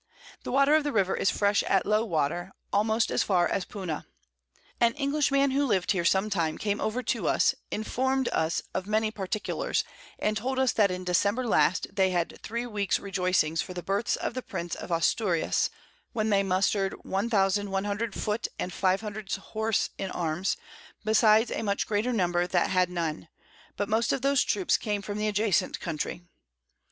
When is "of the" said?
0.73-0.91, 14.17-14.41